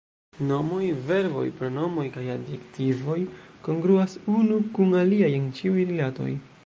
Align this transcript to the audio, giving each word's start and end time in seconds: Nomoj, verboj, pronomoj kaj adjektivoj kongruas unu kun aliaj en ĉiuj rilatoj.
Nomoj, 0.51 0.85
verboj, 1.09 1.43
pronomoj 1.59 2.05
kaj 2.15 2.23
adjektivoj 2.35 3.17
kongruas 3.69 4.17
unu 4.41 4.59
kun 4.79 4.99
aliaj 5.03 5.31
en 5.43 5.49
ĉiuj 5.61 5.89
rilatoj. 5.93 6.33